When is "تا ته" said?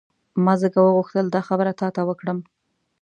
1.81-2.01